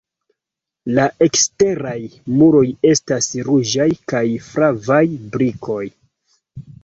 La 0.99 1.03
eksteraj 1.25 1.97
muroj 2.37 2.63
estas 2.91 3.27
ruĝaj 3.49 3.87
kaj 4.13 4.23
flavaj 4.49 5.03
brikoj. 5.35 5.83